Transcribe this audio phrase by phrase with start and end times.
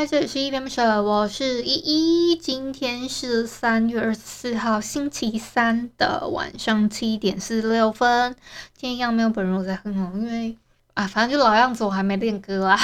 [0.00, 2.34] 嗨，这里是依依恋不舍，我是依依。
[2.34, 8.34] 今天是三月二十四号，星期三的晚上七点四十六分。
[8.74, 10.56] 今天一样没有本人我在哼哦，因为
[10.94, 12.80] 啊，反正就老样子，我还没练歌啊。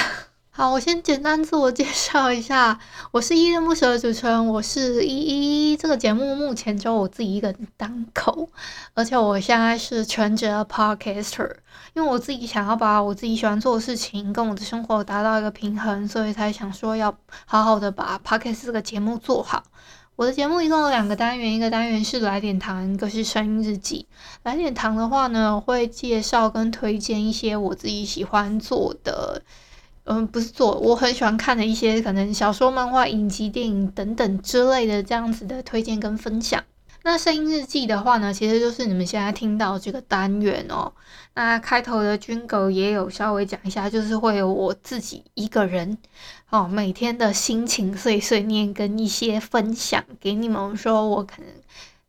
[0.57, 5.77] 好，我先简单自我介绍一下，我是依依恋不舍的主持人，我是依依。
[5.77, 8.49] 这个节目目前只有我自己一个人单口，
[8.95, 11.57] 而且我现在是全职的 podcaster，
[11.93, 17.15] 因为我自己想要把我自己喜欢做的事情跟我的生活达到一个平衡，所以才想说要
[17.45, 19.63] 好好的把 podcast 这个节目做好。
[20.15, 24.07] 我的节目一共有两个单元，一个单元是来点糖，一个是声音日记。
[24.45, 29.43] 来点糖的话呢，我会介绍跟推荐一些我自己喜欢做的。
[30.09, 36.63] 嗯，不是做，我很喜欢看的一些可能小说、漫画、影集、电影等等之类的这样子的推荐跟分享。
[37.03, 40.93] 那声音日记的话呢，其实就是你们现在听到这个单元哦。
[41.35, 45.99] 那开头的军歌也有稍微讲一下，就是会有我自己一个人
[46.51, 51.47] 哦，每天的心情碎碎念跟一些分享给你们，说我可能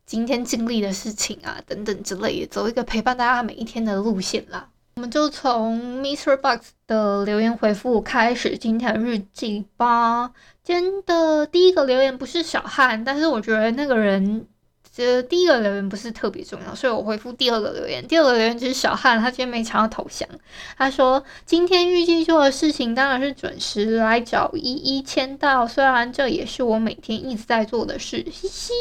[0.06, 4.68] 今天经历的事情啊等等之类的，走一个陪伴大家每一天的路线啦。
[4.98, 6.36] 我们就从 Mr.
[6.38, 10.32] Box 的留言回复开始今天的日记吧。
[10.64, 14.44] 今天的第一个留言不是小汉，但是我觉得那个人，
[14.92, 18.04] 这第一个留言不是特别重要，所以我回复第二个留言。
[18.08, 20.28] 第二个留言就是小汉，他今天没抢到头像。
[20.76, 28.72] 他说今天预计做的事情当然是准时来找依依签到，虽然这也是我每天一直在做的事，嘻嘻。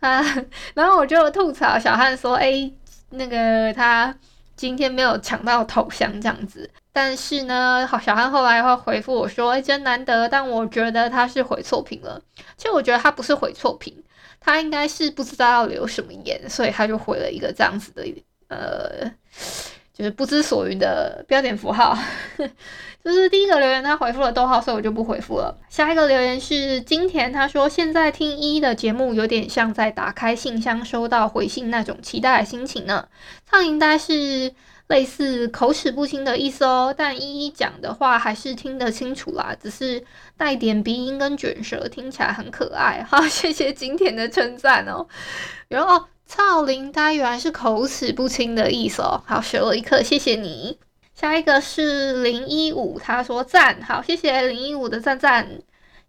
[0.00, 0.20] 啊，
[0.74, 2.68] 然后我就吐槽小汉说，哎，
[3.10, 4.12] 那个他。
[4.58, 12.20] 今天没有抢到头像这样子，但是呢，好小汉后来会回复我说：“哎，真难得。”但我觉得他是回错屏了。
[12.56, 14.02] 其实我觉得他不是回错屏，
[14.40, 18.04] 他应该是不知道要留什么言，所以他就回了一个这样子的，
[18.48, 19.10] 呃。
[19.98, 21.98] 就是不知所云的标点符号，
[23.04, 25.52] 就是第一个留言他回复了逗号，所以我就不回复了。
[25.68, 33.08] 下一个留言是金田，他说现在听依依的节目有点像在打开信箱收到回信那种期待的心情呢。
[33.50, 34.54] 唱应该是
[34.86, 40.04] 类似口齿不清的意思哦，但依依讲的话还是听得清楚啦，只是
[40.36, 43.02] 带点鼻音跟卷舌，听起来很可爱。
[43.02, 45.08] 好，谢谢金田的称赞哦。
[45.66, 46.04] 然后。
[46.28, 50.78] 操林呆原来是口齿不清的意思哦，好，学了一课，谢谢你。
[51.14, 55.48] 下一个是零一五，他说赞，好，谢谢零一五的赞赞。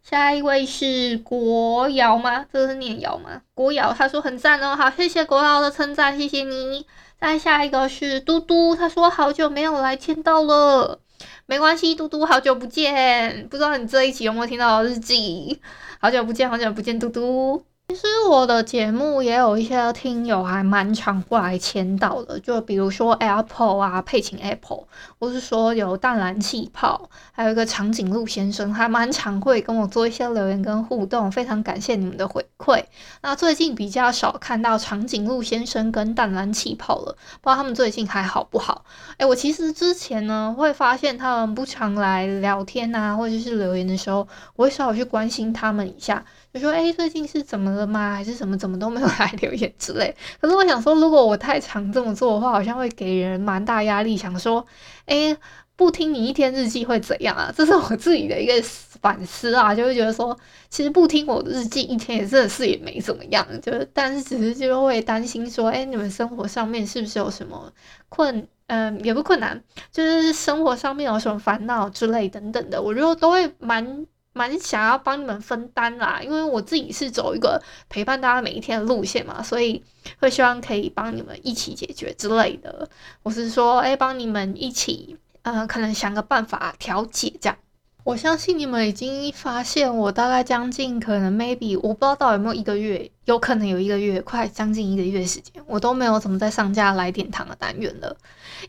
[0.03, 2.45] 下一位是国瑶吗？
[2.51, 3.41] 这是念瑶吗？
[3.53, 6.85] 国瑶，他说很赞哦，好，谢谢国瑶的称赞，谢谢你。
[7.19, 10.99] 再下一个是嘟嘟，他说好久没有来签到了，
[11.45, 15.61] 没关系，嘟嘟好久不见，不知道你这一期有没有听到日记？
[15.99, 17.68] 好久不见，好久不见，嘟嘟。
[17.89, 24.83] 其实我的节目也有一些听友还蛮常过来签到的，就比如说 Apple 啊，佩琴 Apple，
[25.17, 32.83] 或是说有淡蓝气泡，还有一个长颈鹿先生，还蛮常会跟我做一些留言跟互动，非常感谢你们的回馈。
[33.23, 38.85] 那最近比较少看到长颈鹿先生跟淡蓝气泡了，不知道他们最近还好不好？
[39.17, 46.23] 诶，我其实之前呢会发现他们不常来聊天啊，或者是留言的时候，我会稍微去关心他们一下。
[46.51, 48.15] 就说哎，最近是怎么了吗？
[48.15, 50.15] 还是什么怎么都没有来留言之类。
[50.41, 54.17] 可是我想说，如果我太常这么做的话，好像会给人蛮大压力。
[54.17, 54.65] 想说，
[55.05, 55.37] 哎，
[55.75, 57.53] 不听你一天日记会怎样啊？
[57.55, 58.53] 这是我自己的一个
[59.01, 60.35] 反思啊，就会觉得说，
[60.69, 63.45] 其实不听我的日记一天也真的是也没怎么样。
[63.61, 67.71] 就是，但是只是就会担心说，哎，你们生活上面是不是有什么
[68.09, 68.47] 困？
[68.65, 74.07] 嗯，也不困难，就是生活上面有什么烦恼之类等等的，我觉得都会蛮。
[74.33, 79.83] 蛮想要帮你们分担啦，因为我自己是走一个陪伴大家每一天的路线嘛，所以
[80.19, 82.89] 会希望可以帮你们一起解决之类的。
[83.23, 87.57] 我是说，哎，帮你们一起，嗯，可能想个办法调解这样。
[88.05, 98.15] 我相信你们已经发现，我大概将近可能 maybe 我不知道到底有没有一个月，有可能有一个月，快将近一个月时间，我都没有怎么在上架来点糖的单元了。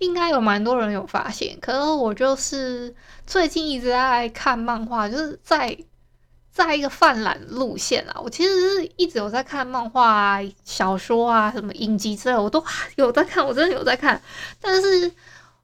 [0.00, 2.94] 应该有蛮多人有发现，可是我就是
[3.26, 5.74] 最近一直在看漫画，就是在
[6.50, 8.20] 在一个泛滥路线啊。
[8.22, 12.62] 我其实是一直有在看漫画啊、小说啊、什么影集之类，我都
[12.96, 14.20] 有在看，我真的有在看，
[14.60, 15.10] 但是。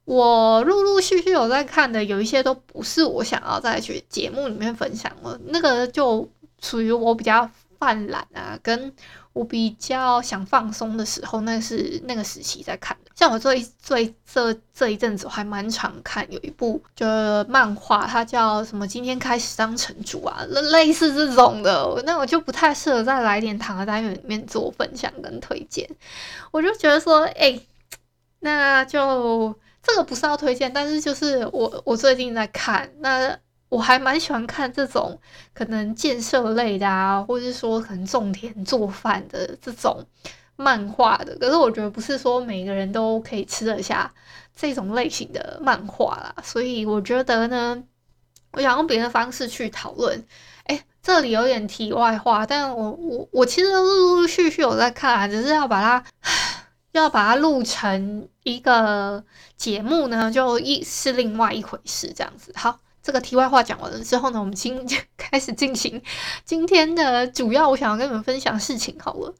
[0.07, 6.25] 我陆陆续续有在看的，有一些都不是我想要在去节目里面分享了，那个就
[6.61, 8.93] 属于我比较犯懒啊，跟
[9.33, 13.11] 我比较想放松的时候，那是那个时期在看的。
[13.15, 18.87] 像我最最这这一阵子，我还蛮常看有一部就是漫画，它叫什么？
[18.87, 25.85] 今天开始当城主啊，类似这种的，那我就不太适合在来点糖的单元里面做分享跟推荐。
[26.51, 27.59] 我就觉得说，哎、
[28.39, 29.53] 那就。
[29.87, 33.33] 这个不是要推荐，但是就是我我最近在看，那
[33.69, 35.17] 我还蛮喜欢看这种
[35.53, 40.05] 可能建设类的啊，或者是说可能种田做饭的这种
[40.57, 41.37] 漫画的。
[41.37, 44.13] 可是我觉得不是说每个人都可以吃得下
[44.53, 47.81] 这种类型的漫画啦，所以我觉得呢，
[48.51, 50.21] 我想用别的方式去讨论。
[50.65, 56.03] 哎，这里有点题外话，但我我我其实陆陆续续有在看啊，只是要把它。
[56.91, 59.23] 要把它录成一个
[59.55, 62.51] 节目呢，就一是另外一回事，这样子。
[62.55, 66.01] 好，这个题外话讲完了之后呢，我们今天开始进行
[66.43, 68.97] 今天的主要，我想要跟你们分享事情。
[68.99, 69.35] 好了，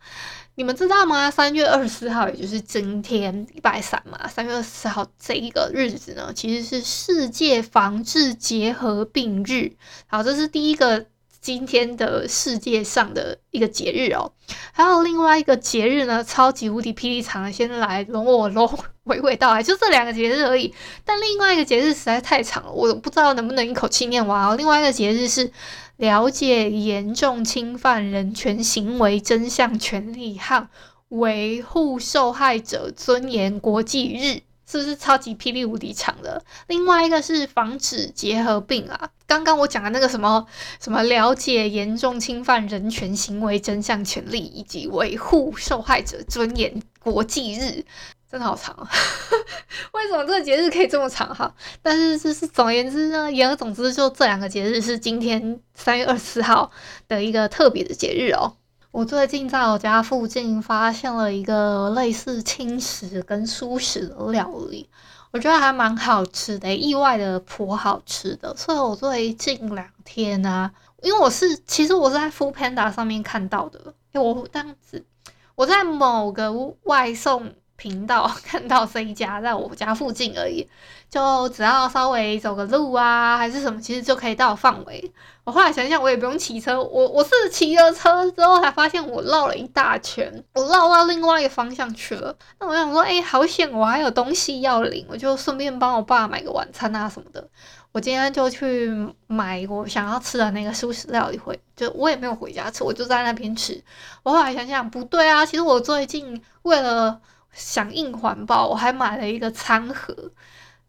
[0.56, 1.32] 你们知道吗？
[1.32, 9.76] 三月二十四号，也就是今天礼拜三嘛，三月二十四号这一个日子呢，其实是世界防治结核病日。
[10.06, 11.08] 好，这是第一个。
[11.40, 14.32] 今天的世界上的一个节日哦，
[14.72, 18.68] 还有另外一个节日呢，超级无敌霹雳长，先来容我龙
[19.06, 20.74] 娓娓道来，就这两个节日而已。
[21.06, 24.56] 但另外一个节日实在太长了，我不知道能不能一口气念完哦。
[24.56, 25.52] 另外一个节日是
[25.98, 30.68] 了解严重侵犯人权行为真相权利和
[31.10, 34.42] 维护受害者尊严国际日。
[34.70, 36.44] 是不是超级霹雳无敌长的？
[36.68, 39.10] 另外一个是防止结核病啊。
[39.26, 40.46] 刚刚我讲的那个什么
[40.80, 47.84] 什么了解严重侵犯人权行为真相权利以及维护受害者尊严国际日，
[48.32, 48.90] 真的好长啊！
[49.94, 51.54] 为什么这个节日可以这么长哈？
[51.82, 56.72] 但是就是总而言之呢，言而总之，就这两个节日是今天三月二十四号
[57.08, 58.56] 的一个特别的节日哦。
[58.98, 64.90] 我最近在我家附近发现了一个类似轻食跟蔬食的料理，
[65.30, 68.56] 我觉得还蛮好吃的，意外的颇好吃的。
[68.58, 70.74] 所以我最近两天呢、啊，
[71.04, 73.80] 因为我是其实我是在 Foodpanda 上面看到的，
[74.14, 75.06] 因为我当时
[75.54, 76.52] 我在某个
[76.86, 80.68] 外送频道 看到这一家在我家附近而已，
[81.10, 85.14] 就只要稍微走个路啊，还是什么，其实就可以到范围。
[85.46, 92.36] 我后来想想，我也不用骑车，我我是骑了车之后才发现我绕了一大圈，我绕到另外一个方向去了。
[92.60, 97.48] 那我想说，哎、好险，我还有东西要领，我就顺便帮我爸买个晚餐啊什么的。
[97.94, 98.92] 我今天就去
[99.28, 103.82] 买我想要吃的那个素食料理回，就我也没有回家吃，我就在那边吃。
[104.24, 107.20] 我后来想想，不对啊，其实我最近为了
[107.52, 110.16] 响应环保，我还买了一个餐盒。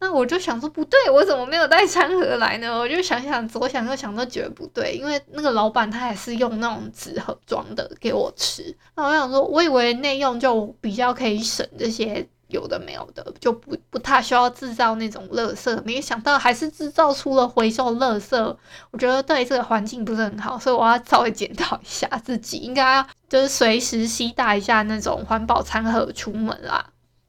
[0.01, 2.79] 那我就想说，不对，我怎么没有带餐盒来呢？
[2.79, 8.75] 我就想想，左想右想都觉得不对，因为那个老板他也是用那种纸盒装的给我吃。
[8.95, 12.27] 那我想说，我以为内用就比较可以省这些。
[12.49, 18.55] 有的没有的，就不不太需要制造那种垃圾，没想到还是制造出了回收垃圾。
[18.91, 26.85] 我觉得对这个环境不是很好，所以我要稍微检讨一下自己，应该要就是随时携带一下那种环保餐盒出门啦。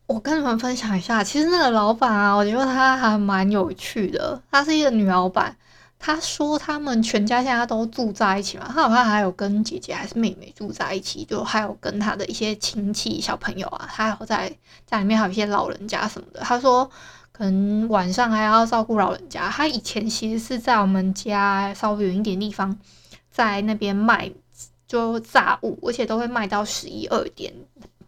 [0.07, 5.57] 我跟你们分享一下，其实那个老板啊，我觉得他还蛮有趣的，她是一个女老板。
[6.03, 14.51] 他说他们全家现在都住在一起嘛，他好像还有跟姐姐还是妹妹住在一起，就还有跟他的一些亲戚小朋友啊，他还有在
[14.87, 16.41] 家里面还有一些老人家什么的。
[16.41, 16.91] 他说
[17.33, 19.51] 可能晚上还要照顾老人家。
[19.51, 22.75] 他以前其实是在我们家稍微远一点地方，
[23.31, 24.33] 在那边卖
[24.87, 27.53] 就杂物，而且都会卖到十一二点，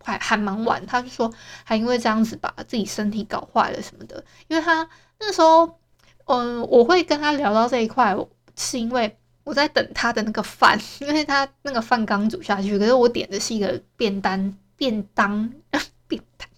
[0.03, 0.85] 还还蛮晚。
[0.87, 1.31] 他就说
[1.63, 4.89] 还因为这样子把自己身体搞坏了什么的，因为他
[5.21, 5.79] 那时候。
[6.27, 8.17] 嗯，我会跟他聊到这一块，
[8.57, 15.53] 是因为我在等他的那个饭，因为他那个饭刚煮下去，可是我点的是一个便当，便当，
[16.07, 16.49] 便当，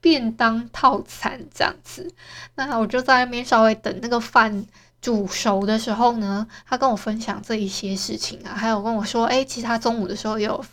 [0.00, 2.12] 便当套餐这样子。
[2.54, 4.66] 那我就在那边稍微等那个饭
[5.00, 10.64] 煮熟的时候呢，他跟我分享这一些事情啊，还有跟我说，哎，其实他中午的时候也有。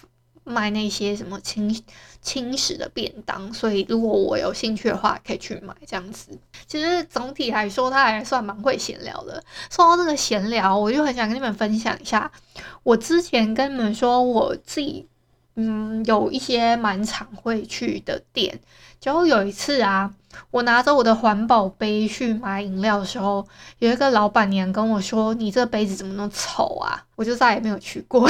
[0.44, 1.84] 卖那些什么轻
[2.22, 6.38] 轻食的便当，所以如果我有兴趣的话，可以去买这样子。
[6.68, 9.44] 其实总体来说，他还算蛮会闲聊的。
[9.70, 12.32] 说到这个闲聊，我就很想跟你们分享一下，
[12.84, 15.08] 我之前跟你们说我自己，
[15.56, 18.60] 嗯，有一些蛮常会去的店。
[19.00, 20.14] 就有一次啊，
[20.52, 23.44] 我拿着我的环保杯去买饮料的时候，
[23.80, 28.30] 有一个老板娘跟我说：“你这杯子怎么那么丑啊？”我就再也没有去过。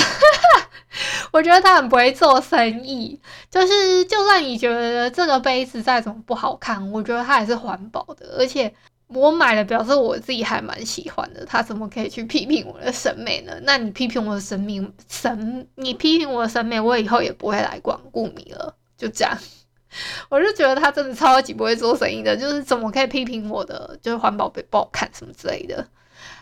[1.31, 3.19] 我觉得他很不会做生意，
[3.49, 8.73] 就是就算你觉得这个杯子再怎么不好看，我觉得它还是环保的，而且
[9.07, 11.45] 我买了，表示我自己还蛮喜欢的。
[11.45, 13.53] 他怎么可以去批评我的审美呢？
[13.63, 18.75] 那你批评我的审美，审你批评我的审美，我以后也不会来光顾你了。
[18.97, 19.37] 就这样，
[20.29, 25.87] 我就觉得他真的超级不会做生意的，就是怎么可以批评我的，就是环保杯不好看什么之类的，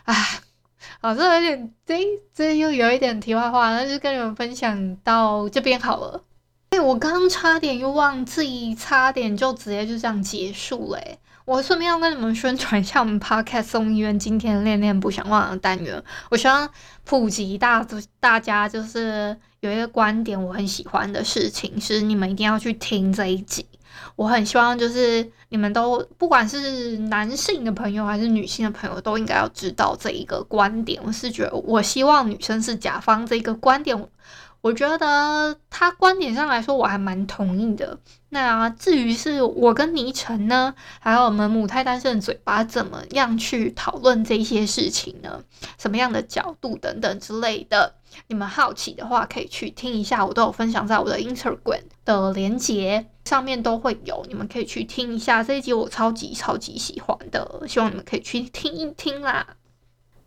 [0.04, 0.40] 唉。
[1.02, 1.98] 好，这有点，这
[2.34, 6.22] 这又有一点题外话，那就跟你们分享到这边好了。
[6.68, 11.00] 哎，我刚刚差点又忘记，差点就直接就这样结束了。
[11.46, 16.00] 我顺便要跟你们宣传一下我们 Podcast 送医院今天恋恋不想忘的单元。
[16.30, 16.68] 我希望
[17.04, 17.84] 普及大
[18.20, 23.66] 大家就是有一个观点，我很喜欢的事情是你们一定要去听这一集。
[24.16, 31.00] 我很希望就是你们都不管是男性的朋友还是女性的朋友，都应该要知道这一个观点。
[31.04, 34.08] 我是觉得，我希望女生是甲方这一个观点。
[34.62, 37.98] 我觉得他观点上来说，我还蛮同意的。
[38.28, 45.42] 那至于是我跟倪晨呢，还有我们母胎单身的嘴巴，怎么样去讨论这些事情呢？
[45.78, 47.94] 什么样的角度等等之类的，
[48.28, 59.46] 你们好奇的话，可以去听一下，我都有分享在我的 Instagram 的连接上面都会有，你们可以去听一下这一集，我超级超级喜欢的，希望你们可以去听一听啦。